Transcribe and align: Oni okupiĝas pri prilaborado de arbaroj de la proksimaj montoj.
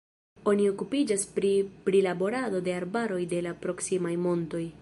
Oni 0.51 0.63
okupiĝas 0.69 1.25
pri 1.35 1.51
prilaborado 1.89 2.65
de 2.69 2.77
arbaroj 2.81 3.23
de 3.35 3.47
la 3.49 3.57
proksimaj 3.67 4.21
montoj. 4.29 4.69